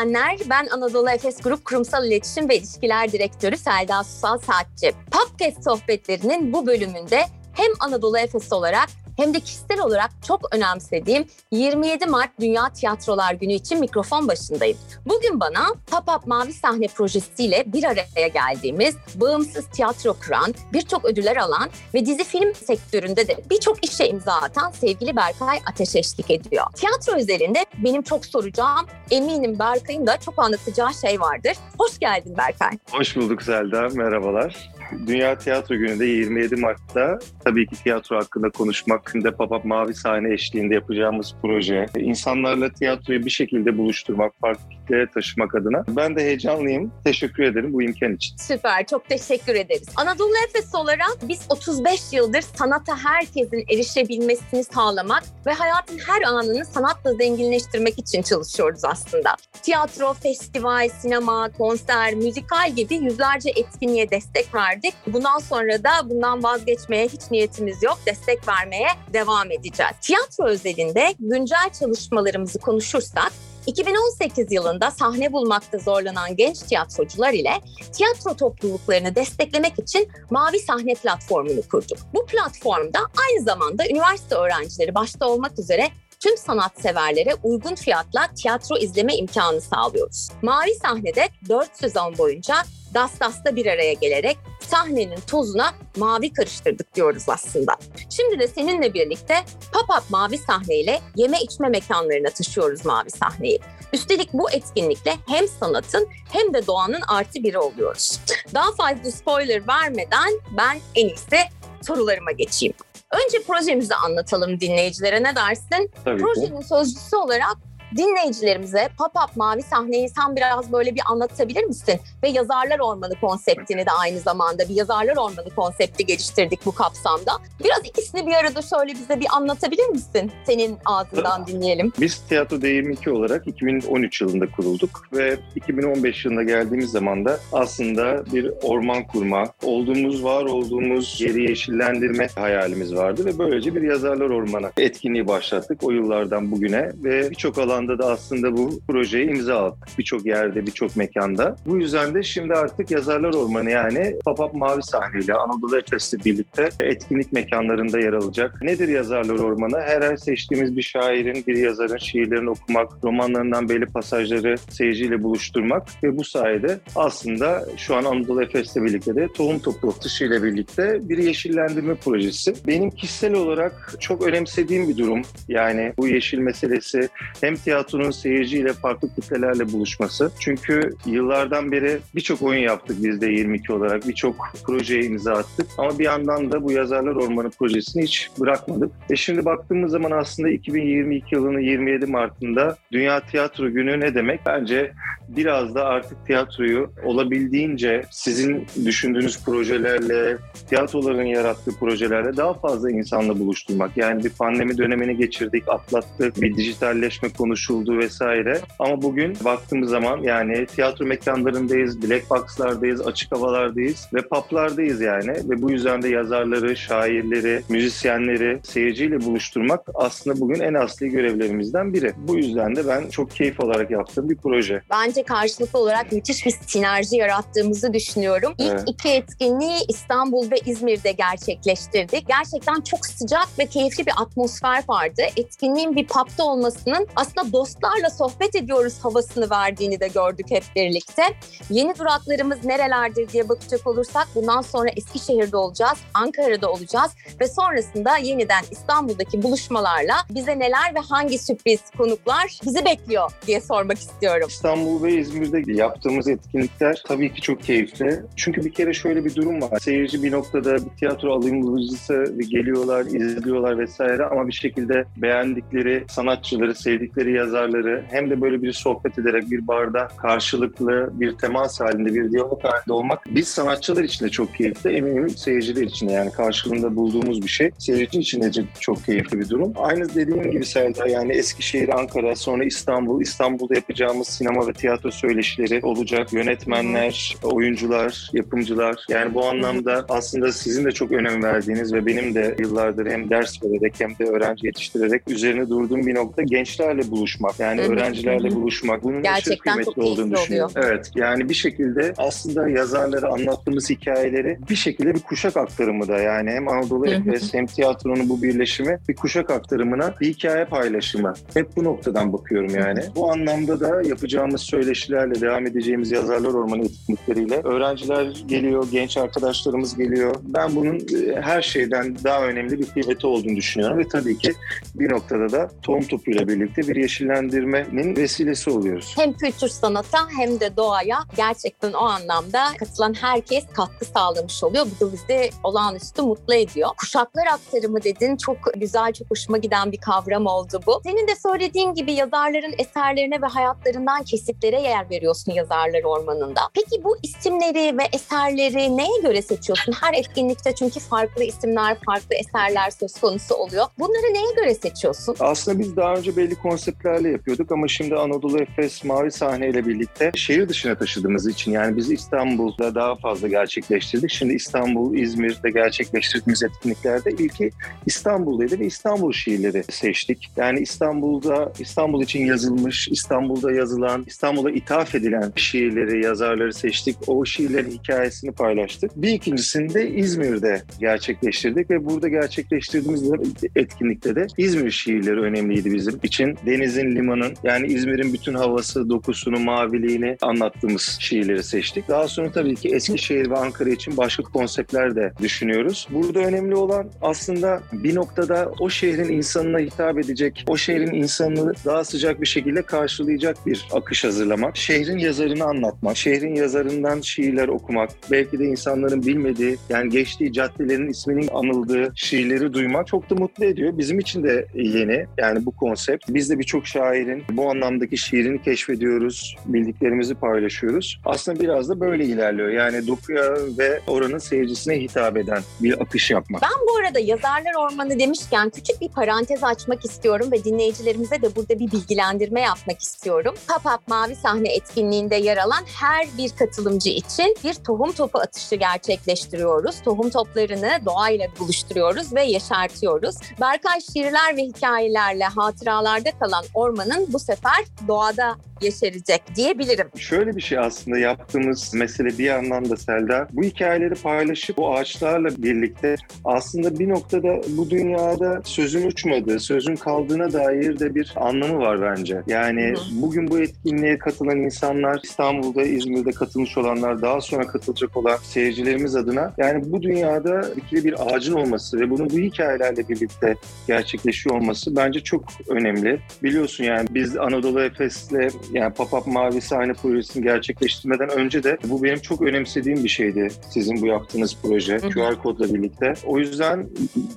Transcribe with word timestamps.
dinleyenler. 0.00 0.38
Ben 0.50 0.66
Anadolu 0.66 1.10
Efes 1.10 1.40
Grup 1.40 1.64
Kurumsal 1.64 2.06
İletişim 2.06 2.48
ve 2.48 2.56
İlişkiler 2.56 3.12
Direktörü 3.12 3.56
Selda 3.56 4.04
Susal 4.04 4.38
Saatçi. 4.38 4.92
Podcast 5.10 5.64
sohbetlerinin 5.64 6.52
bu 6.52 6.66
bölümünde 6.66 7.24
hem 7.52 7.72
Anadolu 7.80 8.18
Efes 8.18 8.52
olarak 8.52 8.88
hem 9.20 9.34
de 9.34 9.40
kişisel 9.40 9.80
olarak 9.80 10.10
çok 10.26 10.54
önemsediğim 10.54 11.24
27 11.50 12.06
Mart 12.06 12.30
Dünya 12.40 12.72
Tiyatrolar 12.72 13.34
Günü 13.34 13.52
için 13.52 13.80
mikrofon 13.80 14.28
başındayım. 14.28 14.78
Bugün 15.06 15.40
bana 15.40 15.66
Pop-Up 15.90 16.26
Mavi 16.26 16.52
Sahne 16.52 16.86
projesiyle 16.86 17.64
bir 17.66 17.84
araya 17.84 18.28
geldiğimiz, 18.28 18.96
bağımsız 19.14 19.66
tiyatro 19.66 20.16
kuran, 20.26 20.54
birçok 20.72 21.04
ödüller 21.04 21.36
alan 21.36 21.70
ve 21.94 22.06
dizi 22.06 22.24
film 22.24 22.54
sektöründe 22.54 23.28
de 23.28 23.40
birçok 23.50 23.84
işe 23.84 24.06
imza 24.06 24.32
atan 24.32 24.70
sevgili 24.70 25.16
Berkay 25.16 25.58
Ateş 25.66 25.96
eşlik 25.96 26.30
ediyor. 26.30 26.64
Tiyatro 26.74 27.18
üzerinde 27.18 27.66
benim 27.78 28.02
çok 28.02 28.26
soracağım, 28.26 28.86
eminim 29.10 29.58
Berkay'ın 29.58 30.06
da 30.06 30.16
çok 30.16 30.38
anlatacağı 30.38 30.94
şey 30.94 31.20
vardır. 31.20 31.56
Hoş 31.78 31.98
geldin 31.98 32.36
Berkay. 32.36 32.78
Hoş 32.90 33.16
bulduk 33.16 33.42
Selda, 33.42 33.88
merhabalar. 33.88 34.79
Dünya 35.06 35.38
Tiyatro 35.38 35.76
Günü'nde 35.76 36.06
27 36.06 36.56
Mart'ta 36.56 37.18
tabii 37.44 37.66
ki 37.66 37.82
tiyatro 37.82 38.16
hakkında 38.16 38.50
konuşmak, 38.50 39.14
de 39.14 39.30
Papap 39.30 39.64
Mavi 39.64 39.94
Sahne 39.94 40.32
eşliğinde 40.32 40.74
yapacağımız 40.74 41.34
proje, 41.42 41.86
insanlarla 41.96 42.72
tiyatroyu 42.72 43.24
bir 43.24 43.30
şekilde 43.30 43.78
buluşturmak, 43.78 44.32
farklı 44.40 44.79
kitleye 44.90 45.06
taşımak 45.14 45.54
adına. 45.54 45.84
Ben 45.88 46.16
de 46.16 46.20
heyecanlıyım. 46.20 46.92
Teşekkür 47.04 47.42
ederim 47.42 47.72
bu 47.72 47.82
imkan 47.82 48.14
için. 48.14 48.36
Süper, 48.36 48.86
çok 48.86 49.08
teşekkür 49.08 49.54
ederiz. 49.54 49.88
Anadolu 49.96 50.32
Efes 50.48 50.74
olarak 50.74 51.16
biz 51.28 51.40
35 51.48 52.12
yıldır 52.12 52.42
sanata 52.42 52.96
herkesin 52.96 53.64
erişebilmesini 53.72 54.64
sağlamak 54.64 55.22
ve 55.46 55.52
hayatın 55.52 55.98
her 55.98 56.22
anını 56.22 56.64
sanatla 56.64 57.14
zenginleştirmek 57.14 57.98
için 57.98 58.22
çalışıyoruz 58.22 58.84
aslında. 58.84 59.36
Tiyatro, 59.62 60.12
festival, 60.12 60.88
sinema, 60.88 61.50
konser, 61.58 62.14
müzikal 62.14 62.72
gibi 62.76 62.94
yüzlerce 62.94 63.50
etkinliğe 63.50 64.10
destek 64.10 64.54
verdik. 64.54 64.94
Bundan 65.06 65.38
sonra 65.38 65.84
da 65.84 65.90
bundan 66.10 66.42
vazgeçmeye 66.42 67.08
hiç 67.08 67.30
niyetimiz 67.30 67.82
yok. 67.82 67.98
Destek 68.06 68.48
vermeye 68.48 68.88
devam 69.12 69.50
edeceğiz. 69.50 69.92
Tiyatro 70.00 70.46
özelinde 70.46 71.14
güncel 71.18 71.70
çalışmalarımızı 71.80 72.58
konuşursak 72.58 73.32
2018 73.66 74.52
yılında 74.52 74.90
sahne 74.90 75.32
bulmakta 75.32 75.78
zorlanan 75.78 76.36
genç 76.36 76.58
tiyatrocular 76.58 77.32
ile 77.32 77.52
tiyatro 77.92 78.36
topluluklarını 78.36 79.14
desteklemek 79.14 79.78
için 79.78 80.08
Mavi 80.30 80.58
Sahne 80.58 80.94
platformunu 80.94 81.62
kurduk. 81.62 81.98
Bu 82.14 82.26
platformda 82.26 82.98
aynı 82.98 83.44
zamanda 83.44 83.88
üniversite 83.88 84.34
öğrencileri 84.34 84.94
başta 84.94 85.28
olmak 85.28 85.58
üzere 85.58 85.88
tüm 86.20 86.36
sanatseverlere 86.36 87.34
uygun 87.42 87.74
fiyatla 87.74 88.28
tiyatro 88.36 88.76
izleme 88.78 89.16
imkanı 89.16 89.60
sağlıyoruz. 89.60 90.28
Mavi 90.42 90.74
Sahne'de 90.74 91.28
4 91.48 91.76
sezon 91.76 92.18
boyunca 92.18 92.54
Dastas'ta 92.94 93.56
bir 93.56 93.66
araya 93.66 93.92
gelerek 93.92 94.38
sahnenin 94.70 95.20
tozuna 95.26 95.74
mavi 95.96 96.32
karıştırdık 96.32 96.94
diyoruz 96.94 97.22
aslında. 97.28 97.72
Şimdi 98.10 98.38
de 98.38 98.48
seninle 98.48 98.94
birlikte 98.94 99.34
pop-up 99.72 100.02
mavi 100.10 100.38
sahneyle 100.38 101.00
yeme 101.16 101.40
içme 101.40 101.68
mekanlarına 101.68 102.30
taşıyoruz 102.30 102.84
mavi 102.84 103.10
sahneyi. 103.10 103.60
Üstelik 103.92 104.32
bu 104.32 104.50
etkinlikle 104.50 105.16
hem 105.28 105.48
sanatın 105.48 106.08
hem 106.32 106.54
de 106.54 106.66
doğanın 106.66 107.00
artı 107.08 107.34
biri 107.42 107.58
oluyoruz. 107.58 108.20
Daha 108.54 108.72
fazla 108.72 109.10
spoiler 109.10 109.68
vermeden 109.68 110.32
ben 110.56 110.78
en 110.94 111.08
iyisi 111.08 111.36
sorularıma 111.82 112.32
geçeyim. 112.32 112.74
Önce 113.10 113.42
projemizi 113.42 113.94
anlatalım 113.94 114.60
dinleyicilere 114.60 115.22
ne 115.22 115.36
dersin? 115.36 115.90
Tabii 116.04 116.20
Projenin 116.22 116.60
ki. 116.60 116.66
sözcüsü 116.68 117.16
olarak 117.16 117.56
dinleyicilerimize 117.96 118.88
Pop-Up 118.98 119.36
Mavi 119.36 119.62
Sahneyi 119.62 120.08
sen 120.08 120.36
biraz 120.36 120.72
böyle 120.72 120.94
bir 120.94 121.02
anlatabilir 121.10 121.64
misin? 121.64 122.00
Ve 122.22 122.28
Yazarlar 122.28 122.78
Ormanı 122.78 123.14
konseptini 123.20 123.86
de 123.86 123.90
aynı 124.00 124.18
zamanda 124.18 124.68
bir 124.68 124.74
Yazarlar 124.74 125.16
Ormanı 125.16 125.50
konsepti 125.56 126.06
geliştirdik 126.06 126.66
bu 126.66 126.74
kapsamda. 126.74 127.32
Biraz 127.64 127.84
ikisini 127.84 128.26
bir 128.26 128.32
arada 128.32 128.62
şöyle 128.62 128.92
bize 128.92 129.20
bir 129.20 129.26
anlatabilir 129.32 129.88
misin? 129.88 130.32
Senin 130.46 130.78
ağzından 130.84 131.46
dinleyelim. 131.46 131.92
Biz 132.00 132.18
Tiyatro 132.28 132.56
D22 132.56 133.10
olarak 133.10 133.46
2013 133.46 134.20
yılında 134.20 134.50
kurulduk 134.50 135.02
ve 135.12 135.36
2015 135.56 136.24
yılında 136.24 136.42
geldiğimiz 136.42 136.90
zaman 136.90 137.24
da 137.24 137.40
aslında 137.52 138.24
bir 138.32 138.52
orman 138.62 139.06
kurma, 139.06 139.44
olduğumuz, 139.62 140.24
var 140.24 140.44
olduğumuz 140.44 141.20
yeri 141.20 141.42
yeşillendirme 141.42 142.28
hayalimiz 142.34 142.94
vardı 142.94 143.24
ve 143.24 143.38
böylece 143.38 143.74
bir 143.74 143.82
yazarlar 143.82 144.30
ormanı 144.30 144.70
etkinliği 144.76 145.28
başlattık 145.28 145.84
o 145.84 145.90
yıllardan 145.90 146.50
bugüne 146.50 146.92
ve 147.04 147.30
birçok 147.30 147.58
alanda 147.80 147.98
da 147.98 148.06
aslında 148.06 148.56
bu 148.56 148.80
projeye 148.88 149.24
imza 149.24 149.64
attık. 149.64 149.98
Birçok 149.98 150.26
yerde, 150.26 150.66
birçok 150.66 150.96
mekanda. 150.96 151.56
Bu 151.66 151.78
yüzden 151.78 152.14
de 152.14 152.22
şimdi 152.22 152.54
artık 152.54 152.90
yazarlar 152.90 153.34
ormanı 153.34 153.70
yani 153.70 154.16
Papap 154.24 154.54
Mavi 154.54 154.82
sahneyle 154.82 155.34
Anadolu 155.34 155.78
Efes'le 155.78 156.24
birlikte 156.24 156.68
etkinlik 156.80 157.32
mekanlarında 157.32 158.00
yer 158.00 158.12
alacak. 158.12 158.62
Nedir 158.62 158.88
yazarlar 158.88 159.38
ormanı? 159.38 159.80
Her 159.80 160.02
ay 160.02 160.16
seçtiğimiz 160.16 160.76
bir 160.76 160.82
şairin, 160.82 161.44
bir 161.46 161.56
yazarın 161.56 161.96
şiirlerini 161.96 162.50
okumak, 162.50 163.04
romanlarından 163.04 163.68
belli 163.68 163.86
pasajları 163.86 164.56
seyirciyle 164.70 165.22
buluşturmak 165.22 165.88
ve 166.02 166.16
bu 166.16 166.24
sayede 166.24 166.80
aslında 166.96 167.66
şu 167.76 167.96
an 167.96 168.04
Anadolu 168.04 168.42
Efes'le 168.42 168.76
birlikte 168.76 169.16
de 169.16 169.28
tohum 169.36 169.58
toplu 169.58 169.94
ile 170.20 170.42
birlikte 170.42 170.98
bir 171.08 171.18
yeşillendirme 171.18 171.94
projesi. 171.94 172.54
Benim 172.66 172.90
kişisel 172.90 173.34
olarak 173.34 173.94
çok 174.00 174.26
önemsediğim 174.26 174.88
bir 174.88 174.96
durum. 174.96 175.22
Yani 175.48 175.92
bu 175.98 176.08
yeşil 176.08 176.38
meselesi 176.38 177.08
hem 177.40 177.56
tiyatronun 177.70 178.10
seyirciyle 178.10 178.72
farklı 178.72 179.14
kitlelerle 179.14 179.72
buluşması. 179.72 180.32
Çünkü 180.40 180.90
yıllardan 181.06 181.72
beri 181.72 181.98
birçok 182.14 182.42
oyun 182.42 182.60
yaptık 182.60 182.96
biz 183.02 183.20
de 183.20 183.26
22 183.26 183.72
olarak. 183.72 184.08
Birçok 184.08 184.52
projeye 184.66 185.04
imza 185.04 185.32
attık. 185.32 185.66
Ama 185.78 185.98
bir 185.98 186.04
yandan 186.04 186.52
da 186.52 186.62
bu 186.62 186.72
Yazarlar 186.72 187.16
Ormanı 187.16 187.50
projesini 187.50 188.02
hiç 188.02 188.30
bırakmadık. 188.40 188.92
E 189.10 189.16
şimdi 189.16 189.44
baktığımız 189.44 189.92
zaman 189.92 190.10
aslında 190.10 190.48
2022 190.48 191.34
yılının 191.34 191.60
27 191.60 192.06
Mart'ında 192.06 192.76
Dünya 192.92 193.20
Tiyatro 193.20 193.70
Günü 193.70 194.00
ne 194.00 194.14
demek? 194.14 194.40
Bence 194.46 194.92
biraz 195.36 195.74
da 195.74 195.84
artık 195.84 196.26
tiyatroyu 196.26 196.92
olabildiğince 197.04 198.02
sizin 198.10 198.66
düşündüğünüz 198.84 199.44
projelerle, 199.44 200.36
tiyatroların 200.68 201.24
yarattığı 201.24 201.78
projelerle 201.78 202.36
daha 202.36 202.54
fazla 202.54 202.90
insanla 202.90 203.38
buluşturmak. 203.38 203.96
Yani 203.96 204.24
bir 204.24 204.30
pandemi 204.30 204.78
dönemini 204.78 205.16
geçirdik, 205.16 205.64
atlattık, 205.68 206.40
bir 206.40 206.56
dijitalleşme 206.56 207.28
konuşuldu 207.28 207.98
vesaire. 207.98 208.60
Ama 208.78 209.02
bugün 209.02 209.36
baktığımız 209.44 209.90
zaman 209.90 210.18
yani 210.22 210.66
tiyatro 210.66 211.06
mekanlarındayız, 211.06 212.02
black 212.02 212.30
box'lardayız, 212.30 213.06
açık 213.06 213.32
havalardayız 213.32 214.08
ve 214.14 214.20
pub'lardayız 214.20 215.00
yani. 215.00 215.30
Ve 215.30 215.62
bu 215.62 215.70
yüzden 215.70 216.02
de 216.02 216.08
yazarları, 216.08 216.76
şairleri, 216.76 217.62
müzisyenleri 217.68 218.58
seyirciyle 218.62 219.20
buluşturmak 219.20 219.80
aslında 219.94 220.40
bugün 220.40 220.60
en 220.60 220.74
asli 220.74 221.08
görevlerimizden 221.10 221.94
biri. 221.94 222.12
Bu 222.16 222.36
yüzden 222.36 222.76
de 222.76 222.88
ben 222.88 223.08
çok 223.08 223.30
keyif 223.30 223.60
alarak 223.60 223.90
yaptığım 223.90 224.30
bir 224.30 224.36
proje. 224.36 224.82
Bence 224.90 225.19
karşılıklı 225.22 225.78
olarak 225.78 226.12
müthiş 226.12 226.46
bir 226.46 226.54
sinerji 226.66 227.16
yarattığımızı 227.16 227.92
düşünüyorum. 227.92 228.54
İlk 228.58 228.70
Evet. 228.70 228.82
iki 228.86 229.08
etkinliği 229.08 229.78
İstanbul 229.88 230.50
ve 230.50 230.56
İzmir'de 230.66 231.12
gerçekleştirdik. 231.12 232.28
Gerçekten 232.28 232.80
çok 232.80 233.06
sıcak 233.06 233.48
ve 233.58 233.66
keyifli 233.66 234.06
bir 234.06 234.12
atmosfer 234.16 234.84
vardı. 234.88 235.22
Etkinliğin 235.36 235.96
bir 235.96 236.06
pub'da 236.06 236.44
olmasının 236.44 237.06
aslında 237.16 237.52
dostlarla 237.52 238.10
sohbet 238.10 238.54
ediyoruz 238.54 238.94
havasını 239.02 239.50
verdiğini 239.50 240.00
de 240.00 240.08
gördük 240.08 240.46
hep 240.50 240.64
birlikte. 240.76 241.22
Yeni 241.70 241.98
duraklarımız 241.98 242.64
nerelerdir 242.64 243.28
diye 243.28 243.48
bakacak 243.48 243.86
olursak 243.86 244.28
bundan 244.34 244.62
sonra 244.62 244.90
Eskişehir'de 244.96 245.56
olacağız, 245.56 245.98
Ankara'da 246.14 246.70
olacağız 246.72 247.10
ve 247.40 247.48
sonrasında 247.48 248.16
yeniden 248.16 248.64
İstanbul'daki 248.70 249.42
buluşmalarla 249.42 250.14
bize 250.30 250.58
neler 250.58 250.94
ve 250.94 250.98
hangi 250.98 251.38
sürpriz 251.38 251.80
konuklar 251.98 252.58
bizi 252.64 252.84
bekliyor 252.84 253.32
diye 253.46 253.60
sormak 253.60 253.98
istiyorum. 253.98 254.48
İstanbul 254.48 255.02
ve 255.02 255.09
İzmir'de 255.18 255.72
yaptığımız 255.72 256.28
etkinlikler 256.28 257.02
tabii 257.06 257.32
ki 257.32 257.40
çok 257.40 257.62
keyifli. 257.62 258.20
Çünkü 258.36 258.64
bir 258.64 258.72
kere 258.72 258.92
şöyle 258.92 259.24
bir 259.24 259.34
durum 259.34 259.62
var. 259.62 259.78
Seyirci 259.78 260.22
bir 260.22 260.32
noktada 260.32 260.76
bir 260.76 260.90
tiyatro 260.98 261.32
alımcısı 261.32 262.34
geliyorlar, 262.50 263.04
izliyorlar 263.04 263.78
vesaire 263.78 264.24
ama 264.24 264.48
bir 264.48 264.52
şekilde 264.52 265.04
beğendikleri 265.16 266.04
sanatçıları, 266.08 266.74
sevdikleri 266.74 267.32
yazarları 267.32 268.04
hem 268.10 268.30
de 268.30 268.40
böyle 268.40 268.62
bir 268.62 268.72
sohbet 268.72 269.18
ederek 269.18 269.50
bir 269.50 269.66
barda 269.66 270.08
karşılıklı 270.16 271.10
bir 271.12 271.38
temas 271.38 271.80
halinde, 271.80 272.14
bir 272.14 272.32
diyalog 272.32 272.64
halinde 272.64 272.92
olmak 272.92 273.22
biz 273.34 273.48
sanatçılar 273.48 274.04
için 274.04 274.26
de 274.26 274.30
çok 274.30 274.54
keyifli. 274.54 274.90
Eminim 274.90 275.30
seyirciler 275.30 275.82
için 275.82 276.08
de 276.08 276.12
yani 276.12 276.32
karşılığında 276.32 276.96
bulduğumuz 276.96 277.42
bir 277.42 277.48
şey. 277.48 277.70
Seyirci 277.78 278.18
için 278.18 278.42
de 278.42 278.50
çok 278.80 279.04
keyifli 279.04 279.38
bir 279.38 279.48
durum. 279.48 279.72
Aynı 279.76 280.14
dediğim 280.14 280.50
gibi 280.50 280.64
Selda 280.64 281.06
yani 281.08 281.32
Eskişehir, 281.32 281.98
Ankara, 281.98 282.36
sonra 282.36 282.64
İstanbul, 282.64 283.22
İstanbul'da 283.22 283.74
yapacağımız 283.74 284.28
sinema 284.28 284.68
ve 284.68 284.72
tiyatro 284.72 284.99
tiyatro 285.00 285.10
söyleşileri 285.10 285.80
olacak. 285.82 286.32
Yönetmenler, 286.32 287.36
oyuncular, 287.42 288.30
yapımcılar. 288.32 289.04
Yani 289.08 289.34
bu 289.34 289.46
anlamda 289.46 290.04
aslında 290.08 290.52
sizin 290.52 290.84
de 290.84 290.92
çok 290.92 291.12
önem 291.12 291.42
verdiğiniz 291.42 291.92
ve 291.92 292.06
benim 292.06 292.34
de 292.34 292.56
yıllardır 292.58 293.10
hem 293.10 293.30
ders 293.30 293.62
vererek 293.62 293.94
hem 293.98 294.10
de 294.18 294.24
öğrenci 294.24 294.66
yetiştirerek 294.66 295.22
üzerine 295.28 295.68
durduğum 295.68 296.06
bir 296.06 296.14
nokta 296.14 296.42
gençlerle 296.42 297.10
buluşmak. 297.10 297.60
Yani 297.60 297.80
öğrencilerle 297.80 298.50
buluşmak. 298.50 299.04
Bunun 299.04 299.22
Gerçekten 299.22 299.72
kıymetli 299.72 299.94
çok 299.94 299.98
olduğunu 299.98 300.32
düşünüyorum. 300.32 300.72
Evet. 300.76 301.10
Yani 301.14 301.48
bir 301.48 301.54
şekilde 301.54 302.14
aslında 302.16 302.68
yazarlara 302.68 303.28
anlattığımız 303.28 303.90
hikayeleri 303.90 304.58
bir 304.70 304.76
şekilde 304.76 305.14
bir 305.14 305.20
kuşak 305.20 305.56
aktarımı 305.56 306.08
da 306.08 306.18
yani 306.18 306.50
hem 306.50 306.68
Anadolu 306.68 307.06
Efes 307.06 307.54
hem 307.54 307.66
tiyatronun 307.66 308.28
bu 308.28 308.42
birleşimi 308.42 308.98
bir 309.08 309.16
kuşak 309.16 309.50
aktarımına 309.50 310.14
bir 310.20 310.26
hikaye 310.26 310.64
paylaşımı. 310.64 311.34
Hep 311.54 311.76
bu 311.76 311.84
noktadan 311.84 312.32
bakıyorum 312.32 312.74
yani. 312.74 313.00
Bu 313.16 313.32
anlamda 313.32 313.80
da 313.80 314.02
yapacağımız 314.08 314.60
söyleşilerle 314.80 315.40
devam 315.40 315.66
edeceğimiz 315.66 316.10
yazarlar 316.10 316.54
ormanı 316.54 316.84
etkinlikleriyle 316.84 317.60
öğrenciler 317.64 318.42
geliyor, 318.46 318.86
genç 318.92 319.16
arkadaşlarımız 319.16 319.96
geliyor. 319.96 320.34
Ben 320.42 320.76
bunun 320.76 320.96
e, 320.96 321.40
her 321.40 321.62
şeyden 321.62 322.16
daha 322.24 322.46
önemli 322.46 322.78
bir 322.78 322.86
kıymeti 322.86 323.26
olduğunu 323.26 323.56
düşünüyorum 323.56 323.98
ve 323.98 324.08
tabii 324.08 324.38
ki 324.38 324.52
bir 324.94 325.10
noktada 325.10 325.52
da 325.52 325.70
tohum 325.82 326.02
topuyla 326.02 326.48
birlikte 326.48 326.82
bir 326.82 326.96
yeşillendirmenin 326.96 328.16
vesilesi 328.16 328.70
oluyoruz. 328.70 329.12
Hem 329.16 329.32
kültür 329.32 329.68
sanata 329.68 330.18
hem 330.38 330.60
de 330.60 330.76
doğaya 330.76 331.18
gerçekten 331.36 331.92
o 331.92 332.04
anlamda 332.04 332.64
katılan 332.78 333.14
herkes 333.20 333.64
katkı 333.72 334.04
sağlamış 334.04 334.64
oluyor. 334.64 334.86
Bu 335.00 335.06
da 335.06 335.12
bizi 335.12 335.50
olağanüstü 335.64 336.22
mutlu 336.22 336.54
ediyor. 336.54 336.90
Kuşaklar 336.98 337.46
aktarımı 337.46 338.02
dedin. 338.02 338.36
Çok 338.36 338.56
güzel, 338.76 339.12
çok 339.12 339.30
hoşuma 339.30 339.58
giden 339.58 339.92
bir 339.92 339.98
kavram 339.98 340.46
oldu 340.46 340.80
bu. 340.86 341.00
Senin 341.04 341.28
de 341.28 341.32
söylediğin 341.36 341.94
gibi 341.94 342.12
yazarların 342.12 342.74
eserlerine 342.78 343.42
ve 343.42 343.46
hayatlarından 343.46 344.22
kesitlere 344.70 344.88
yer 344.88 345.10
veriyorsun 345.10 345.52
yazarlar 345.52 346.04
ormanında. 346.04 346.60
Peki 346.74 347.04
bu 347.04 347.16
isimleri 347.22 347.98
ve 347.98 348.02
eserleri 348.12 348.96
neye 348.96 349.20
göre 349.22 349.42
seçiyorsun? 349.42 349.92
Her 350.00 350.14
etkinlikte 350.14 350.74
çünkü 350.74 351.00
farklı 351.00 351.44
isimler, 351.44 351.96
farklı 352.06 352.34
eserler 352.34 352.90
söz 352.90 353.20
konusu 353.20 353.54
oluyor. 353.54 353.86
Bunları 353.98 354.34
neye 354.34 354.54
göre 354.56 354.74
seçiyorsun? 354.74 355.36
Aslında 355.40 355.78
biz 355.78 355.96
daha 355.96 356.14
önce 356.14 356.36
belli 356.36 356.54
konseptlerle 356.54 357.28
yapıyorduk 357.28 357.72
ama 357.72 357.88
şimdi 357.88 358.14
Anadolu 358.14 358.62
Efes 358.62 359.04
Mavi 359.04 359.30
Sahne 359.30 359.68
ile 359.68 359.86
birlikte 359.86 360.30
şehir 360.34 360.68
dışına 360.68 360.94
taşıdığımız 360.94 361.46
için 361.46 361.72
yani 361.72 361.96
biz 361.96 362.10
İstanbul'da 362.10 362.94
daha 362.94 363.16
fazla 363.16 363.48
gerçekleştirdik. 363.48 364.30
Şimdi 364.30 364.54
İstanbul, 364.54 365.14
İzmir'de 365.14 365.70
gerçekleştirdiğimiz 365.70 366.62
etkinliklerde 366.62 367.30
ilki 367.30 367.70
İstanbul'daydı 368.06 368.78
ve 368.78 368.86
İstanbul 368.86 369.32
şiirleri 369.32 369.84
seçtik. 369.90 370.50
Yani 370.56 370.80
İstanbul'da 370.80 371.72
İstanbul 371.78 372.22
için 372.22 372.46
yazılmış, 372.46 373.08
İstanbul'da 373.08 373.72
yazılan, 373.72 374.24
İstanbul'a 374.60 374.78
ithaf 374.78 375.14
edilen 375.14 375.52
şiirleri, 375.56 376.24
yazarları 376.24 376.72
seçtik. 376.72 377.16
O 377.26 377.44
şiirlerin 377.44 377.90
hikayesini 377.90 378.52
paylaştık. 378.52 379.10
Bir 379.16 379.28
ikincisinde 379.28 380.10
İzmir'de 380.10 380.82
gerçekleştirdik 381.00 381.90
ve 381.90 382.04
burada 382.04 382.28
gerçekleştirdiğimiz 382.28 383.30
etkinlikte 383.76 384.36
de 384.36 384.46
İzmir 384.58 384.90
şiirleri 384.90 385.40
önemliydi 385.40 385.94
bizim 385.94 386.20
için. 386.22 386.58
Denizin, 386.66 387.16
limanın 387.16 387.54
yani 387.64 387.86
İzmir'in 387.86 388.32
bütün 388.32 388.54
havası, 388.54 389.08
dokusunu, 389.08 389.60
maviliğini 389.60 390.36
anlattığımız 390.42 391.16
şiirleri 391.20 391.62
seçtik. 391.62 392.08
Daha 392.08 392.28
sonra 392.28 392.52
tabii 392.52 392.74
ki 392.74 392.88
Eskişehir 392.88 393.50
ve 393.50 393.56
Ankara 393.56 393.90
için 393.90 394.16
başka 394.16 394.42
konseptler 394.42 395.16
de 395.16 395.32
düşünüyoruz. 395.42 396.08
Burada 396.10 396.40
önemli 396.40 396.74
olan 396.74 397.10
aslında 397.22 397.82
bir 397.92 398.14
noktada 398.14 398.72
o 398.80 398.90
şehrin 398.90 399.32
insanına 399.32 399.78
hitap 399.78 400.18
edecek, 400.18 400.64
o 400.66 400.76
şehrin 400.76 401.14
insanını 401.14 401.72
daha 401.84 402.04
sıcak 402.04 402.40
bir 402.40 402.46
şekilde 402.46 402.82
karşılayacak 402.82 403.66
bir 403.66 403.88
akış 403.92 404.24
hazırlamak. 404.24 404.49
Şehrin 404.76 405.18
yazarını 405.18 405.64
anlatmak, 405.64 406.16
şehrin 406.16 406.54
yazarından 406.54 407.20
şiirler 407.20 407.68
okumak, 407.68 408.10
belki 408.30 408.58
de 408.58 408.64
insanların 408.64 409.22
bilmediği, 409.22 409.76
yani 409.88 410.10
geçtiği 410.10 410.52
caddelerin 410.52 411.08
isminin 411.08 411.48
anıldığı 411.52 412.12
şiirleri 412.14 412.72
duymak 412.72 413.06
çok 413.06 413.30
da 413.30 413.34
mutlu 413.34 413.64
ediyor. 413.64 413.98
Bizim 413.98 414.18
için 414.18 414.42
de 414.42 414.66
yeni 414.74 415.26
yani 415.38 415.66
bu 415.66 415.76
konsept. 415.76 416.24
Biz 416.28 416.50
de 416.50 416.58
birçok 416.58 416.86
şairin 416.86 417.44
bu 417.50 417.70
anlamdaki 417.70 418.18
şiirini 418.18 418.62
keşfediyoruz, 418.62 419.56
bildiklerimizi 419.66 420.34
paylaşıyoruz. 420.34 421.20
Aslında 421.24 421.60
biraz 421.60 421.88
da 421.88 422.00
böyle 422.00 422.24
ilerliyor. 422.24 422.68
Yani 422.68 423.06
dokuya 423.06 423.54
ve 423.78 424.00
oranın 424.06 424.38
seyircisine 424.38 425.00
hitap 425.00 425.36
eden 425.36 425.62
bir 425.80 426.02
akış 426.02 426.30
yapmak. 426.30 426.62
Ben 426.62 426.86
bu 426.88 427.06
arada 427.06 427.18
yazarlar 427.18 427.74
ormanı 427.78 428.18
demişken 428.18 428.70
küçük 428.70 429.00
bir 429.00 429.08
parantez 429.08 429.64
açmak 429.64 430.04
istiyorum 430.04 430.48
ve 430.52 430.64
dinleyicilerimize 430.64 431.42
de 431.42 431.56
burada 431.56 431.78
bir 431.78 431.92
bilgilendirme 431.92 432.60
yapmak 432.60 433.00
istiyorum. 433.00 433.54
Papap 433.68 434.08
Mavi 434.08 434.36
Sahne 434.42 434.72
etkinliğinde 434.74 435.36
yer 435.36 435.56
alan 435.56 435.84
her 436.00 436.26
bir 436.38 436.50
katılımcı 436.50 437.10
için 437.10 437.56
bir 437.64 437.74
tohum 437.74 438.12
topu 438.12 438.38
atışı 438.38 438.74
gerçekleştiriyoruz. 438.74 440.02
Tohum 440.02 440.30
toplarını 440.30 440.90
doğayla 441.06 441.46
buluşturuyoruz 441.58 442.34
ve 442.34 442.44
yeşertiyoruz. 442.44 443.36
Berkay 443.60 444.00
şiirler 444.12 444.56
ve 444.56 444.62
hikayelerle 444.62 445.44
hatıralarda 445.44 446.30
kalan 446.40 446.64
ormanın 446.74 447.32
bu 447.32 447.38
sefer 447.38 447.84
doğada 448.08 448.56
yeşerecek 448.82 449.42
diyebilirim. 449.56 450.08
Şöyle 450.16 450.56
bir 450.56 450.60
şey 450.60 450.78
aslında 450.78 451.18
yaptığımız 451.18 451.94
mesele 451.94 452.28
bir 452.28 452.44
yandan 452.44 452.90
da 452.90 452.96
Selda. 452.96 453.48
Bu 453.52 453.62
hikayeleri 453.62 454.14
paylaşıp 454.14 454.76
bu 454.76 454.94
ağaçlarla 454.94 455.48
birlikte 455.48 456.14
aslında 456.44 456.98
bir 456.98 457.08
noktada 457.08 457.48
bu 457.68 457.90
dünyada 457.90 458.60
sözün 458.64 459.06
uçmadığı, 459.06 459.60
sözün 459.60 459.96
kaldığına 459.96 460.52
dair 460.52 460.98
de 460.98 461.14
bir 461.14 461.32
anlamı 461.36 461.78
var 461.78 462.02
bence. 462.02 462.42
Yani 462.46 462.82
Hı. 462.82 463.22
bugün 463.22 463.50
bu 463.50 463.60
etkinliğe 463.60 464.18
katılan 464.30 464.58
insanlar, 464.58 465.20
İstanbul'da, 465.24 465.82
İzmir'de 465.82 466.30
katılmış 466.30 466.78
olanlar, 466.78 467.22
daha 467.22 467.40
sonra 467.40 467.66
katılacak 467.66 468.16
olan 468.16 468.36
seyircilerimiz 468.42 469.16
adına 469.16 469.54
yani 469.58 469.92
bu 469.92 470.02
dünyada 470.02 470.76
dikili 470.76 471.04
bir 471.04 471.14
ağacın 471.26 471.54
olması 471.54 472.00
ve 472.00 472.10
bunun 472.10 472.30
bu 472.30 472.38
hikayelerle 472.38 473.08
birlikte 473.08 473.54
gerçekleşiyor 473.86 474.56
olması 474.56 474.96
bence 474.96 475.20
çok 475.20 475.44
önemli. 475.68 476.20
Biliyorsun 476.42 476.84
yani 476.84 477.08
biz 477.10 477.36
Anadolu 477.36 477.82
Efes'le 477.82 478.32
yani 478.72 478.94
Papap 478.94 479.26
Mavi 479.26 479.60
Sahne 479.60 479.92
projesini 479.92 480.42
gerçekleştirmeden 480.42 481.30
önce 481.30 481.62
de 481.62 481.78
bu 481.84 482.02
benim 482.02 482.18
çok 482.18 482.42
önemsediğim 482.42 483.04
bir 483.04 483.08
şeydi 483.08 483.48
sizin 483.70 484.00
bu 484.00 484.06
yaptığınız 484.06 484.56
proje 484.62 484.98
hı 484.98 485.06
hı. 485.06 485.10
QR 485.10 485.42
kodla 485.42 485.74
birlikte. 485.74 486.14
O 486.26 486.38
yüzden 486.38 486.88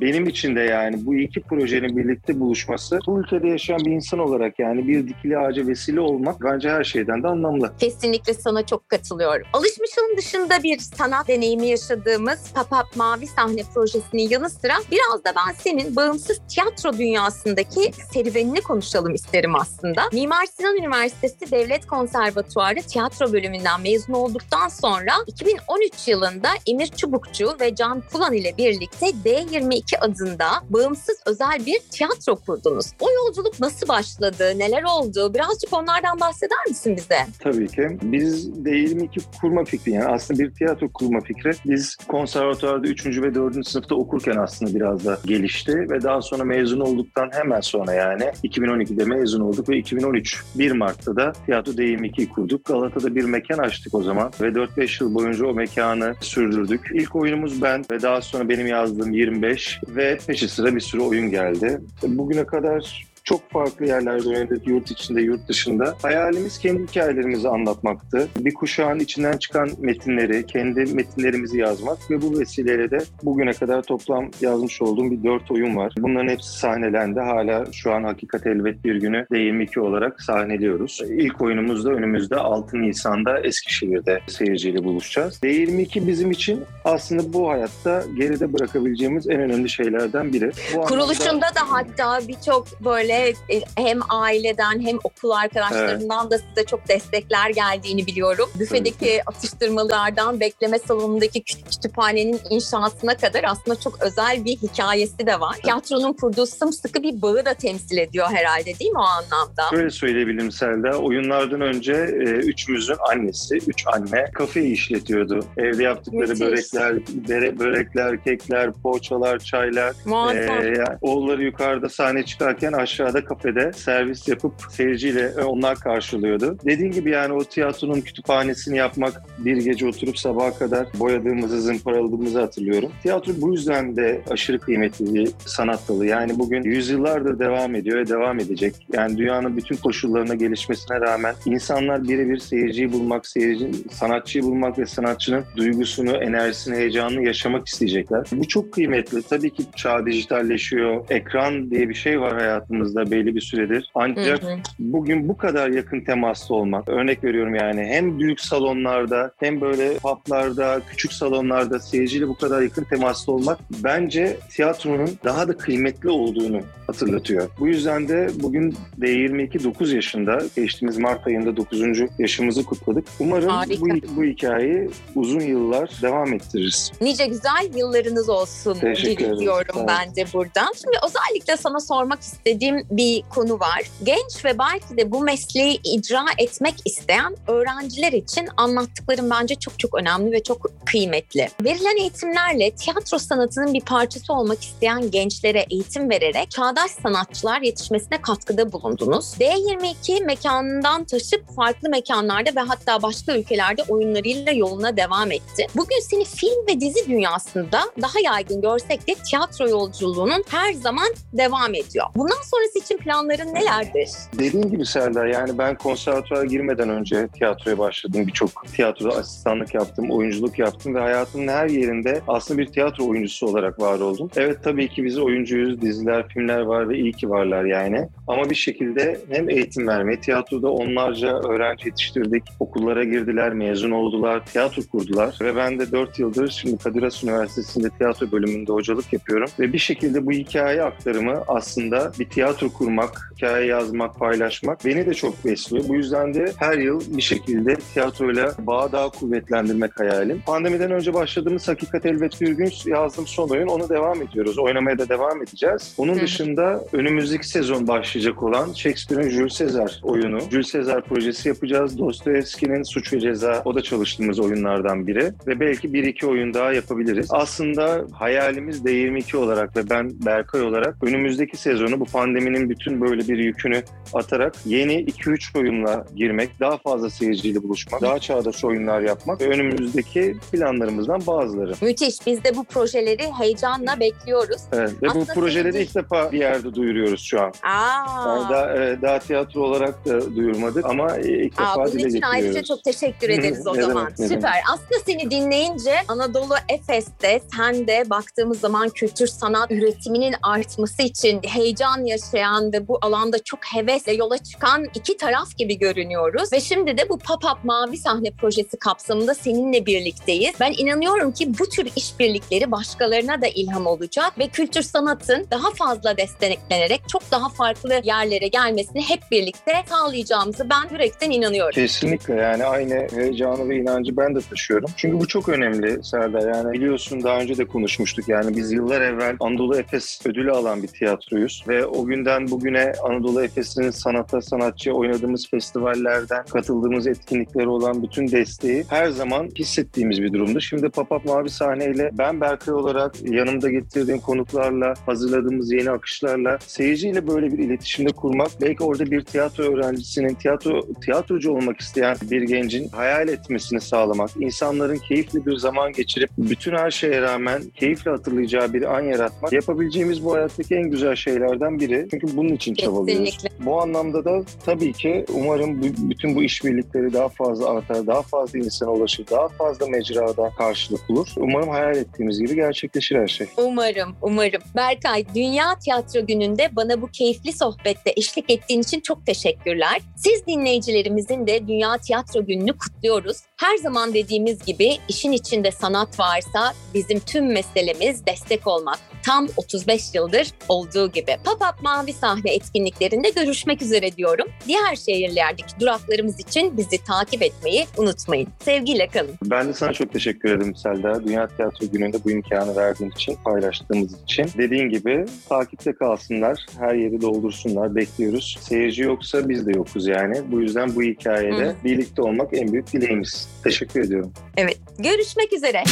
benim 0.01 0.27
için 0.27 0.55
de 0.55 0.59
yani 0.59 1.05
bu 1.05 1.15
iki 1.15 1.41
projenin 1.41 1.97
birlikte 1.97 2.39
buluşması 2.39 2.99
bu 3.07 3.19
ülkede 3.19 3.47
yaşayan 3.47 3.79
bir 3.79 3.91
insan 3.91 4.19
olarak 4.19 4.59
yani 4.59 4.87
bir 4.87 5.07
dikili 5.07 5.37
ağaca 5.37 5.67
vesile 5.67 5.99
olmak 5.99 6.43
bence 6.43 6.69
her 6.69 6.82
şeyden 6.83 7.23
de 7.23 7.27
anlamlı. 7.27 7.73
Kesinlikle 7.79 8.33
sana 8.33 8.65
çok 8.65 8.89
katılıyorum. 8.89 9.47
Alışmışın 9.53 10.17
dışında 10.17 10.63
bir 10.63 10.79
sanat 10.79 11.27
deneyimi 11.27 11.67
yaşadığımız 11.67 12.39
Papap 12.53 12.95
Mavi 12.95 13.27
Sahne 13.27 13.63
projesinin 13.73 14.29
yanı 14.29 14.49
sıra 14.49 14.73
biraz 14.91 15.23
da 15.23 15.33
ben 15.35 15.53
senin 15.53 15.95
bağımsız 15.95 16.39
tiyatro 16.49 16.93
dünyasındaki 16.93 17.91
serüvenini 18.13 18.61
konuşalım 18.61 19.13
isterim 19.15 19.55
aslında. 19.55 20.01
Mimar 20.13 20.45
Sinan 20.45 20.77
Üniversitesi 20.77 21.51
Devlet 21.51 21.87
Konservatuarı 21.87 22.81
tiyatro 22.81 23.33
bölümünden 23.33 23.81
mezun 23.81 24.13
olduktan 24.13 24.67
sonra 24.69 25.11
2013 25.27 26.07
yılında 26.07 26.49
Emir 26.67 26.87
Çubukçu 26.87 27.55
ve 27.59 27.75
Can 27.75 28.03
Kulan 28.13 28.33
ile 28.33 28.57
birlikte 28.57 29.05
D22 29.05 29.99
adında 29.99 30.45
bağımsız 30.69 31.17
özel 31.25 31.65
bir 31.65 31.79
tiyatro 31.79 32.35
kurdunuz. 32.35 32.85
O 32.99 33.11
yolculuk 33.11 33.59
nasıl 33.59 33.87
başladı? 33.87 34.53
Neler 34.59 34.83
oldu? 34.83 35.33
Birazcık 35.33 35.73
onlardan 35.73 36.19
bahseder 36.19 36.57
misin 36.73 36.97
bize? 36.97 37.15
Tabii 37.39 37.67
ki. 37.67 37.97
Biz 38.01 38.49
D22 38.49 39.19
kurma 39.41 39.63
fikri 39.63 39.91
yani 39.91 40.05
aslında 40.05 40.39
bir 40.39 40.51
tiyatro 40.51 40.89
kurma 40.89 41.19
fikri. 41.21 41.51
Biz 41.65 41.95
konservatuarda 42.07 42.87
3. 42.87 43.05
ve 43.05 43.35
4. 43.35 43.67
sınıfta 43.67 43.95
okurken 43.95 44.37
aslında 44.37 44.75
biraz 44.75 45.05
da 45.05 45.17
gelişti 45.25 45.73
ve 45.89 46.01
daha 46.01 46.21
sonra 46.21 46.43
mezun 46.43 46.79
olduktan 46.79 47.29
hemen 47.33 47.59
sonra 47.59 47.93
yani 47.93 48.23
2012'de 48.23 49.05
mezun 49.05 49.41
olduk 49.41 49.69
ve 49.69 49.77
2013 49.77 50.43
1 50.55 50.71
Mart'ta 50.71 51.15
da 51.15 51.31
Tiyatro 51.45 51.71
D22'yi 51.71 52.29
kurduk. 52.29 52.65
Galata'da 52.65 53.15
bir 53.15 53.23
mekan 53.23 53.57
açtık 53.57 53.93
o 53.93 54.03
zaman 54.03 54.31
ve 54.41 54.47
4-5 54.47 55.03
yıl 55.03 55.13
boyunca 55.13 55.45
o 55.45 55.53
mekanı 55.53 56.15
sürdürdük. 56.21 56.91
İlk 56.93 57.15
oyunumuz 57.15 57.61
ben 57.61 57.85
ve 57.91 58.01
daha 58.01 58.21
sonra 58.21 58.49
benim 58.49 58.67
yazdığım 58.67 59.13
25 59.13 59.79
ve 59.87 60.17
peşi 60.27 60.47
sıra 60.47 60.75
bir 60.75 60.79
sürü 60.79 61.01
oyun 61.01 61.29
geldi. 61.29 61.81
Bugüne 62.03 62.45
kadar 62.45 63.12
çok 63.23 63.51
farklı 63.51 63.85
yerlerde 63.85 64.29
oynadık, 64.29 64.67
yurt 64.67 64.91
içinde, 64.91 65.21
yurt 65.21 65.47
dışında. 65.47 65.95
Hayalimiz 66.01 66.59
kendi 66.59 66.83
hikayelerimizi 66.83 67.49
anlatmaktı. 67.49 68.27
Bir 68.39 68.53
kuşağın 68.53 68.99
içinden 68.99 69.37
çıkan 69.37 69.69
metinleri, 69.79 70.45
kendi 70.45 70.93
metinlerimizi 70.93 71.57
yazmak 71.57 72.11
ve 72.11 72.21
bu 72.21 72.39
vesileyle 72.39 72.91
de 72.91 72.97
bugüne 73.23 73.53
kadar 73.53 73.81
toplam 73.81 74.29
yazmış 74.41 74.81
olduğum 74.81 75.11
bir 75.11 75.23
dört 75.23 75.51
oyun 75.51 75.75
var. 75.75 75.93
Bunların 75.99 76.27
hepsi 76.27 76.59
sahnelendi. 76.59 77.19
Hala 77.19 77.65
şu 77.71 77.93
an 77.93 78.03
Hakikat 78.03 78.47
Elbet 78.47 78.83
Bir 78.83 78.95
Günü 78.95 79.25
D22 79.31 79.79
olarak 79.79 80.21
sahneliyoruz. 80.21 81.01
İlk 81.09 81.41
oyunumuz 81.41 81.85
da 81.85 81.91
önümüzde 81.91 82.35
6 82.35 82.81
Nisan'da 82.81 83.39
Eskişehir'de 83.39 84.19
seyirciyle 84.27 84.83
buluşacağız. 84.83 85.39
D22 85.43 86.07
bizim 86.07 86.31
için 86.31 86.63
aslında 86.85 87.33
bu 87.33 87.49
hayatta 87.49 88.03
geride 88.17 88.53
bırakabileceğimiz 88.53 89.29
en 89.29 89.39
önemli 89.39 89.69
şeylerden 89.69 90.33
biri. 90.33 90.51
Bu 90.75 90.81
Kuruluşunda 90.81 91.29
anlamda... 91.29 91.55
da 91.55 91.71
hatta 91.71 92.27
birçok 92.27 92.67
böyle 92.85 93.12
böyle 93.13 93.57
e, 93.57 93.61
hem 93.77 93.99
aileden 94.09 94.79
hem 94.87 94.97
okul 95.03 95.29
arkadaşlarından 95.31 96.31
da 96.31 96.37
size 96.37 96.65
çok 96.65 96.87
destekler 96.89 97.49
geldiğini 97.49 98.07
biliyorum. 98.07 98.49
Büfedeki 98.59 99.21
atıştırmalardan 99.25 100.39
bekleme 100.39 100.79
salonundaki 100.79 101.39
küt- 101.41 101.69
kütüphanenin 101.71 102.39
inşasına 102.49 103.17
kadar 103.17 103.43
aslında 103.47 103.79
çok 103.79 104.01
özel 104.01 104.45
bir 104.45 104.55
hikayesi 104.57 105.27
de 105.27 105.39
var. 105.39 105.53
Tiyatronun 105.63 106.13
kurduğu 106.13 106.45
sımsıkı 106.45 107.03
bir 107.03 107.21
bağı 107.21 107.45
da 107.45 107.53
temsil 107.53 107.97
ediyor 107.97 108.27
herhalde 108.31 108.79
değil 108.79 108.91
mi 108.91 108.99
o 108.99 109.01
anlamda? 109.01 109.63
Şöyle 109.69 109.89
söyleyebilirim 109.89 110.51
Selda. 110.51 110.97
Oyunlardan 110.97 111.61
önce 111.61 111.93
e, 111.93 112.23
üçümüzün 112.23 112.95
annesi, 113.11 113.55
üç 113.67 113.83
anne 113.87 114.25
kafeyi 114.33 114.73
işletiyordu. 114.73 115.45
Evde 115.57 115.83
yaptıkları 115.83 116.21
Müthiş. 116.27 116.41
börekler, 116.41 116.93
bere- 117.29 117.59
börekler, 117.59 118.23
kekler, 118.23 118.71
poğaçalar, 118.71 119.39
çaylar. 119.39 119.93
Muazzam. 120.05 120.37
Ee, 120.61 120.65
yani 120.77 120.97
oğulları 121.01 121.43
yukarıda 121.43 121.89
sahne 121.89 122.23
çıkarken 122.25 122.73
aşağıda 123.03 123.25
kafede 123.25 123.71
servis 123.73 124.27
yapıp 124.27 124.53
seyirciyle 124.69 125.33
e, 125.37 125.43
onlar 125.43 125.79
karşılıyordu. 125.79 126.57
Dediğim 126.65 126.91
gibi 126.91 127.09
yani 127.09 127.33
o 127.33 127.43
tiyatronun 127.43 128.01
kütüphanesini 128.01 128.77
yapmak 128.77 129.23
bir 129.37 129.57
gece 129.57 129.87
oturup 129.87 130.17
sabaha 130.17 130.57
kadar 130.57 130.87
boyadığımızı, 130.99 131.61
zımparaladığımızı 131.61 132.39
hatırlıyorum. 132.39 132.91
Tiyatro 133.01 133.33
bu 133.37 133.53
yüzden 133.53 133.95
de 133.95 134.21
aşırı 134.29 134.59
kıymetli 134.59 135.13
bir 135.13 135.29
sanat 135.45 135.89
dalı. 135.89 136.05
Yani 136.05 136.39
bugün 136.39 136.63
yüzyıllardır 136.63 137.39
devam 137.39 137.75
ediyor 137.75 137.97
ve 137.97 138.07
devam 138.07 138.39
edecek. 138.39 138.75
Yani 138.93 139.17
dünyanın 139.17 139.57
bütün 139.57 139.75
koşullarına 139.75 140.35
gelişmesine 140.35 141.01
rağmen 141.01 141.35
insanlar 141.45 142.03
birebir 142.03 142.37
seyirciyi 142.37 142.93
bulmak, 142.93 143.27
seyircinin 143.27 143.85
sanatçıyı 143.91 144.43
bulmak 144.43 144.79
ve 144.79 144.85
sanatçının 144.85 145.43
duygusunu, 145.55 146.17
enerjisini, 146.17 146.75
heyecanını 146.75 147.25
yaşamak 147.25 147.67
isteyecekler. 147.67 148.27
Bu 148.31 148.47
çok 148.47 148.73
kıymetli. 148.73 149.21
Tabii 149.21 149.49
ki 149.49 149.63
çağ 149.75 150.05
dijitalleşiyor. 150.05 151.05
Ekran 151.09 151.71
diye 151.71 151.89
bir 151.89 151.93
şey 151.93 152.21
var 152.21 152.33
hayatımızda 152.33 152.92
belli 152.95 153.35
bir 153.35 153.41
süredir. 153.41 153.91
Ancak 153.95 154.43
Hı 154.43 154.47
hı. 154.47 154.57
bugün 154.79 155.29
bu 155.29 155.37
kadar 155.37 155.69
yakın 155.69 156.01
temaslı 156.01 156.55
olmak, 156.55 156.89
örnek 156.89 157.23
veriyorum 157.23 157.55
yani 157.55 157.85
hem 157.85 158.19
büyük 158.19 158.41
salonlarda 158.41 159.31
hem 159.37 159.61
böyle 159.61 159.97
publarda, 159.97 160.81
küçük 160.89 161.13
salonlarda 161.13 161.79
seyirciyle 161.79 162.27
bu 162.27 162.35
kadar 162.35 162.61
yakın 162.61 162.83
temaslı 162.83 163.33
olmak 163.33 163.59
bence 163.83 164.37
tiyatronun 164.49 165.09
daha 165.23 165.47
da 165.47 165.57
kıymetli 165.57 166.09
olduğunu 166.09 166.61
hatırlatıyor. 166.93 167.49
Bu 167.59 167.67
yüzden 167.67 168.07
de 168.07 168.29
bugün 168.35 168.75
D22 169.01 169.63
9 169.63 169.93
yaşında, 169.93 170.41
geçtiğimiz 170.55 170.97
Mart 170.97 171.27
ayında 171.27 171.57
9. 171.57 171.81
yaşımızı 172.19 172.63
kutladık. 172.63 173.07
Umarım 173.19 173.49
Harika. 173.49 173.81
bu, 173.81 174.17
bu 174.17 174.23
hikayeyi 174.23 174.89
uzun 175.15 175.39
yıllar 175.39 175.91
devam 176.01 176.33
ettiririz. 176.33 176.91
Nice 177.01 177.25
güzel 177.25 177.71
yıllarınız 177.75 178.29
olsun 178.29 178.79
Teşekkür 178.79 179.25
Sağ 179.25 179.81
ol. 179.81 179.87
ben 179.87 180.15
de 180.15 180.25
buradan. 180.33 180.73
Şimdi 180.81 180.97
özellikle 181.05 181.57
sana 181.57 181.79
sormak 181.79 182.21
istediğim 182.21 182.83
bir 182.91 183.23
konu 183.29 183.59
var. 183.59 183.81
Genç 184.03 184.45
ve 184.45 184.59
belki 184.59 184.97
de 184.97 185.11
bu 185.11 185.21
mesleği 185.23 185.79
icra 185.83 186.25
etmek 186.37 186.75
isteyen 186.85 187.35
öğrenciler 187.47 188.13
için 188.13 188.47
anlattıklarım 188.57 189.29
bence 189.29 189.55
çok 189.55 189.79
çok 189.79 189.95
önemli 189.99 190.31
ve 190.31 190.43
çok 190.43 190.85
kıymetli. 190.85 191.47
Verilen 191.63 191.97
eğitimlerle 191.97 192.71
tiyatro 192.71 193.17
sanatının 193.17 193.73
bir 193.73 193.81
parçası 193.81 194.33
olmak 194.33 194.63
isteyen 194.63 195.11
gençlere 195.11 195.65
eğitim 195.71 196.09
vererek 196.09 196.51
çağdaş 196.51 196.82
sanatçılar 196.87 197.61
yetişmesine 197.61 198.21
katkıda 198.21 198.71
bulundunuz. 198.71 199.33
D22 199.39 200.25
mekanından 200.25 201.03
taşıp 201.03 201.55
farklı 201.55 201.89
mekanlarda 201.89 202.49
ve 202.55 202.59
hatta 202.59 203.01
başka 203.01 203.37
ülkelerde 203.37 203.83
oyunlarıyla 203.89 204.51
yoluna 204.51 204.97
devam 204.97 205.31
etti. 205.31 205.67
Bugün 205.75 205.99
seni 205.99 206.25
film 206.25 206.67
ve 206.67 206.81
dizi 206.81 207.09
dünyasında 207.09 207.81
daha 208.01 208.19
yaygın 208.23 208.61
görsek 208.61 209.07
de 209.07 209.15
tiyatro 209.15 209.69
yolculuğunun 209.69 210.43
her 210.49 210.73
zaman 210.73 211.07
devam 211.33 211.75
ediyor. 211.75 212.05
Bundan 212.15 212.41
sonrası 212.43 212.79
için 212.79 212.97
planların 212.97 213.55
nelerdir? 213.55 214.09
Dediğim 214.39 214.69
gibi 214.71 214.85
Serdar 214.85 215.25
yani 215.25 215.57
ben 215.57 215.77
konservatuara 215.77 216.45
girmeden 216.45 216.89
önce 216.89 217.27
tiyatroya 217.27 217.77
başladım. 217.77 218.27
Birçok 218.27 218.65
tiyatroda 218.75 219.17
asistanlık 219.17 219.73
yaptım, 219.73 220.11
oyunculuk 220.11 220.59
yaptım 220.59 220.95
ve 220.95 220.99
hayatımın 220.99 221.47
her 221.47 221.67
yerinde 221.69 222.21
aslında 222.27 222.59
bir 222.59 222.65
tiyatro 222.65 223.07
oyuncusu 223.07 223.47
olarak 223.47 223.79
var 223.79 223.99
oldum. 223.99 224.29
Evet 224.35 224.57
tabii 224.63 224.89
ki 224.89 225.03
biz 225.03 225.19
oyuncuyuz, 225.19 225.81
diziler, 225.81 226.27
filmler 226.27 226.61
var 226.61 226.72
ve 226.79 226.97
iyi 226.97 227.11
ki 227.11 227.29
varlar 227.29 227.65
yani. 227.65 228.07
Ama 228.27 228.49
bir 228.49 228.55
şekilde 228.55 229.19
hem 229.29 229.49
eğitim 229.49 229.87
vermeyi, 229.87 230.19
tiyatroda 230.19 230.71
onlarca 230.71 231.39
öğrenci 231.39 231.87
yetiştirdik. 231.87 232.43
Okullara 232.59 233.03
girdiler, 233.03 233.53
mezun 233.53 233.91
oldular, 233.91 234.45
tiyatro 234.45 234.81
kurdular 234.91 235.37
ve 235.41 235.55
ben 235.55 235.79
de 235.79 235.91
4 235.91 236.19
yıldır 236.19 236.49
şimdi 236.49 236.77
Kadir 236.77 237.03
Has 237.03 237.23
Üniversitesi'nde 237.23 237.89
tiyatro 237.89 238.31
bölümünde 238.31 238.71
hocalık 238.71 239.13
yapıyorum 239.13 239.49
ve 239.59 239.73
bir 239.73 239.77
şekilde 239.77 240.25
bu 240.25 240.31
hikaye 240.31 240.83
aktarımı 240.83 241.43
aslında 241.47 242.11
bir 242.19 242.25
tiyatro 242.25 242.69
kurmak, 242.69 243.31
hikaye 243.35 243.65
yazmak, 243.65 244.19
paylaşmak 244.19 244.85
beni 244.85 245.05
de 245.05 245.13
çok 245.13 245.45
besliyor. 245.45 245.83
Bu 245.87 245.95
yüzden 245.95 246.33
de 246.33 246.45
her 246.57 246.77
yıl 246.77 247.17
bir 247.17 247.21
şekilde 247.21 247.75
tiyatroyla 247.93 248.53
bağı 248.59 248.91
daha 248.91 249.09
kuvvetlendirmek 249.09 249.99
hayalim. 249.99 250.41
Pandemiden 250.45 250.91
önce 250.91 251.13
başladığımız 251.13 251.67
Hakikat 251.67 252.05
Elbet 252.05 252.41
Bir 252.41 252.51
Gün 252.51 252.71
yazdığım 252.85 253.27
son 253.27 253.49
oyun. 253.49 253.67
Onu 253.67 253.89
devam 253.89 254.21
ediyoruz. 254.21 254.59
Oynamaya 254.59 254.97
da 254.97 255.09
devam 255.09 255.41
edeceğiz. 255.41 255.95
Onun 255.97 256.15
Hı. 256.15 256.23
Dışında 256.63 256.83
önümüzdeki 256.93 257.47
sezon 257.47 257.87
başlayacak 257.87 258.43
olan 258.43 258.73
Shakespeare'in 258.73 259.29
Jules 259.29 259.57
Caesar 259.57 259.99
oyunu. 260.03 260.39
Jules 260.51 260.71
Caesar 260.71 261.01
projesi 261.05 261.49
yapacağız. 261.49 261.97
Dostoyevski'nin 261.97 262.83
Suç 262.83 263.13
ve 263.13 263.19
Ceza 263.19 263.61
o 263.65 263.75
da 263.75 263.81
çalıştığımız 263.81 264.39
oyunlardan 264.39 265.07
biri. 265.07 265.33
Ve 265.47 265.59
belki 265.59 265.93
bir 265.93 266.03
iki 266.03 266.27
oyun 266.27 266.53
daha 266.53 266.73
yapabiliriz. 266.73 267.27
Aslında 267.29 268.05
hayalimiz 268.11 268.81
D22 268.81 269.37
olarak 269.37 269.77
ve 269.77 269.89
ben 269.89 270.11
Berkay 270.25 270.61
olarak 270.61 270.95
önümüzdeki 271.03 271.57
sezonu 271.57 271.99
bu 271.99 272.05
pandeminin 272.05 272.69
bütün 272.69 273.01
böyle 273.01 273.27
bir 273.27 273.37
yükünü 273.37 273.83
atarak 274.13 274.53
yeni 274.65 274.93
2-3 275.05 275.59
oyunla 275.59 276.05
girmek, 276.15 276.49
daha 276.59 276.77
fazla 276.77 277.09
seyirciyle 277.09 277.63
buluşmak, 277.63 278.01
daha 278.01 278.19
çağdaş 278.19 278.63
oyunlar 278.65 279.01
yapmak 279.01 279.41
ve 279.41 279.47
önümüzdeki 279.47 280.35
planlarımızdan 280.51 281.21
bazıları. 281.27 281.73
Müthiş. 281.81 282.15
Biz 282.27 282.43
de 282.43 282.55
bu 282.55 282.63
projeleri 282.63 283.31
heyecanla 283.39 283.99
bekliyoruz. 283.99 284.61
Evet. 284.73 284.91
Ve 285.03 285.07
bu 285.07 285.09
Aslında 285.09 285.33
projeleri 285.33 285.73
senin- 285.73 285.83
ilk 285.83 285.95
defa 285.95 286.31
bir 286.31 286.37
yerde 286.43 286.73
duyuruyoruz 286.75 287.21
şu 287.21 287.41
an. 287.41 287.53
Aa. 287.63 288.27
Yani 288.27 288.49
daha, 288.49 288.73
evet, 288.75 289.01
daha 289.01 289.19
tiyatro 289.19 289.61
olarak 289.61 290.05
da 290.05 290.35
duyurmadık 290.35 290.85
ama 290.85 291.17
ilk 291.17 291.61
Aa, 291.61 291.63
defa 291.63 291.75
bunun 291.75 291.91
dile 291.91 292.07
için 292.07 292.21
ayrıca 292.21 292.63
çok 292.63 292.83
teşekkür 292.83 293.29
ederiz 293.29 293.67
o 293.67 293.77
Ne 293.77 293.81
zaman. 293.81 293.95
demek, 294.05 294.17
Süper. 294.17 294.29
demek. 294.41 294.63
Aslında 294.73 294.99
seni 295.05 295.31
dinleyince 295.31 295.95
Anadolu 296.07 296.53
Efes'te 296.69 297.41
sen 297.55 297.87
de 297.87 298.03
baktığımız 298.09 298.59
zaman 298.59 298.89
kültür 298.89 299.27
sanat 299.27 299.71
üretiminin 299.71 300.35
artması 300.43 301.01
için 301.01 301.41
heyecan 301.43 302.05
yaşayan 302.05 302.73
ve 302.73 302.87
bu 302.87 302.99
alanda 303.01 303.43
çok 303.43 303.59
hevesle 303.75 304.13
yola 304.13 304.37
çıkan 304.37 304.85
iki 304.95 305.17
taraf 305.17 305.57
gibi 305.57 305.79
görünüyoruz. 305.79 306.53
Ve 306.53 306.59
şimdi 306.61 306.97
de 306.97 307.09
bu 307.09 307.13
Pop-Up 307.17 307.57
Mavi 307.63 307.97
Sahne 307.97 308.31
projesi 308.31 308.77
kapsamında 308.77 309.33
seninle 309.33 309.85
birlikteyiz. 309.85 310.55
Ben 310.59 310.73
inanıyorum 310.77 311.31
ki 311.31 311.59
bu 311.59 311.69
tür 311.69 311.87
işbirlikleri 311.95 312.71
başkalarına 312.71 313.41
da 313.41 313.47
ilham 313.47 313.85
olacak 313.87 314.39
ve 314.39 314.47
kültür 314.47 314.81
sanatın 314.81 315.47
daha 315.51 315.71
fazla 315.71 316.17
desteklenerek 316.41 317.01
çok 317.09 317.31
daha 317.31 317.49
farklı 317.49 318.01
yerlere 318.03 318.47
gelmesini 318.47 319.01
hep 319.09 319.19
birlikte 319.31 319.71
sağlayacağımızı 319.89 320.69
ben 320.69 320.93
yürekten 320.93 321.31
inanıyorum. 321.31 321.71
Kesinlikle 321.71 322.33
yani 322.33 322.65
aynı 322.65 323.07
heyecanı 323.15 323.69
ve 323.69 323.75
inancı 323.75 324.17
ben 324.17 324.35
de 324.35 324.39
taşıyorum. 324.41 324.89
Çünkü 324.97 325.19
bu 325.19 325.27
çok 325.27 325.49
önemli 325.49 326.03
Serdar. 326.03 326.53
Yani 326.53 326.73
biliyorsun 326.73 327.23
daha 327.23 327.39
önce 327.39 327.57
de 327.57 327.65
konuşmuştuk. 327.65 328.29
Yani 328.29 328.57
biz 328.57 328.71
yıllar 328.71 329.01
evvel 329.01 329.35
Anadolu 329.39 329.77
Efes 329.77 330.19
ödülü 330.25 330.51
alan 330.51 330.83
bir 330.83 330.87
tiyatroyuz. 330.87 331.63
Ve 331.67 331.85
o 331.85 332.05
günden 332.05 332.51
bugüne 332.51 332.93
Anadolu 333.03 333.43
Efes'in 333.43 333.89
sanata, 333.89 334.41
sanatçıya 334.41 334.95
oynadığımız 334.95 335.49
festivallerden, 335.49 336.45
katıldığımız 336.45 337.07
etkinliklere 337.07 337.67
olan 337.67 338.03
bütün 338.03 338.31
desteği 338.31 338.85
her 338.89 339.07
zaman 339.07 339.49
hissettiğimiz 339.59 340.21
bir 340.21 340.33
durumdu. 340.33 340.61
Şimdi 340.61 340.89
Papap 340.89 341.25
Mavi 341.25 341.49
sahneyle 341.49 342.09
ben 342.13 342.41
Berkay 342.41 342.73
olarak 342.73 343.15
yanımda 343.21 343.69
getirdiğim 343.69 344.19
konuklarla, 344.19 344.93
hazırladığımız 345.05 345.71
yeni 345.71 345.89
akışlarla 346.23 346.57
seyirciyle 346.67 347.27
böyle 347.27 347.51
bir 347.51 347.59
iletişimde 347.59 348.11
kurmak 348.11 348.51
belki 348.61 348.83
orada 348.83 349.11
bir 349.11 349.21
tiyatro 349.21 349.63
öğrencisinin, 349.63 350.33
tiyatro 350.33 350.81
tiyatrocu 351.05 351.51
olmak 351.51 351.79
isteyen 351.81 352.17
bir 352.21 352.41
gencin 352.41 352.89
hayal 352.89 353.27
etmesini 353.27 353.81
sağlamak, 353.81 354.29
insanların 354.39 354.97
keyifli 354.97 355.45
bir 355.45 355.55
zaman 355.55 355.91
geçirip 355.91 356.29
bütün 356.37 356.75
her 356.75 356.91
şeye 356.91 357.21
rağmen 357.21 357.61
keyifle 357.75 358.11
hatırlayacağı 358.11 358.73
bir 358.73 358.95
an 358.97 359.01
yaratmak 359.01 359.53
yapabileceğimiz 359.53 360.25
bu 360.25 360.33
hayattaki 360.33 360.75
en 360.75 360.89
güzel 360.89 361.15
şeylerden 361.15 361.79
biri. 361.79 362.07
Çünkü 362.11 362.37
bunun 362.37 362.49
için 362.49 362.73
çabalıyoruz. 362.73 363.29
Kesinlikle. 363.29 363.65
Bu 363.65 363.81
anlamda 363.81 364.25
da 364.25 364.43
tabii 364.65 364.93
ki 364.93 365.25
umarım 365.33 365.81
bu, 365.81 365.85
bütün 366.09 366.35
bu 366.35 366.43
işbirlikleri 366.43 367.13
daha 367.13 367.29
fazla 367.29 367.69
artar, 367.69 368.07
daha 368.07 368.21
fazla 368.21 368.59
insana 368.59 368.91
ulaşır, 368.91 369.25
daha 369.31 369.47
fazla 369.47 369.87
mecrada 369.87 370.51
karşılık 370.57 371.09
bulur. 371.09 371.27
Umarım 371.37 371.69
hayal 371.69 371.95
ettiğimiz 371.95 372.39
gibi 372.39 372.55
gerçekleşir 372.55 373.15
her 373.15 373.27
şey. 373.27 373.47
Umarım, 373.57 374.15
umarım. 374.21 374.61
Berkay, 374.75 375.25
dünya 375.35 375.79
Tiyatro 375.79 376.12
Günü'nde 376.19 376.75
bana 376.75 377.01
bu 377.01 377.07
keyifli 377.07 377.53
sohbette 377.53 378.13
eşlik 378.17 378.51
ettiğin 378.51 378.81
için 378.81 378.99
çok 378.99 379.25
teşekkürler. 379.25 380.01
Siz 380.17 380.47
dinleyicilerimizin 380.47 381.47
de 381.47 381.67
Dünya 381.67 381.97
Tiyatro 381.97 382.45
Günü'nü 382.45 382.77
kutluyoruz. 382.77 383.37
Her 383.57 383.77
zaman 383.77 384.13
dediğimiz 384.13 384.65
gibi 384.65 384.97
işin 385.09 385.31
içinde 385.31 385.71
sanat 385.71 386.19
varsa 386.19 386.73
bizim 386.93 387.19
tüm 387.19 387.53
meselemiz 387.53 388.25
destek 388.25 388.67
olmak. 388.67 388.99
Tam 389.25 389.47
35 389.57 390.01
yıldır 390.13 390.47
olduğu 390.69 391.11
gibi. 391.11 391.31
Pop-up 391.45 391.81
Mavi 391.81 392.13
Sahne 392.13 392.53
etkinliklerinde 392.53 393.29
görüşmek 393.29 393.81
üzere 393.81 394.11
diyorum. 394.11 394.47
Diğer 394.67 394.95
şehirlerdeki 394.95 395.79
duraklarımız 395.79 396.39
için 396.39 396.77
bizi 396.77 397.03
takip 397.03 397.41
etmeyi 397.43 397.85
unutmayın. 397.97 398.47
Sevgiyle 398.65 399.07
kalın. 399.07 399.35
Ben 399.43 399.67
de 399.67 399.73
sana 399.73 399.93
çok 399.93 400.13
teşekkür 400.13 400.49
ederim 400.49 400.75
Selda. 400.75 401.27
Dünya 401.27 401.47
Tiyatro 401.47 401.87
Günü'nde 401.87 402.23
bu 402.23 402.31
imkanı 402.31 402.75
verdiğin 402.75 403.11
için, 403.11 403.37
paylaştığımız 403.45 404.23
için. 404.23 404.49
Dediğin 404.57 404.89
gibi 404.89 405.25
takipte 405.49 405.93
kalsınlar, 406.03 406.65
her 406.79 406.95
yeri 406.95 407.21
doldursunlar, 407.21 407.95
bekliyoruz. 407.95 408.57
Seyirci 408.61 409.03
yoksa 409.03 409.49
biz 409.49 409.67
de 409.67 409.71
yokuz 409.75 410.07
yani. 410.07 410.35
Bu 410.51 410.61
yüzden 410.61 410.95
bu 410.95 411.03
hikayede 411.03 411.65
Hı. 411.65 411.75
birlikte 411.83 412.21
olmak 412.21 412.49
en 412.53 412.73
büyük 412.73 412.93
dileğimiz. 412.93 413.49
Teşekkür 413.63 414.01
ediyorum. 414.01 414.33
Evet, 414.57 414.79
görüşmek 414.99 415.53
üzere. 415.53 415.83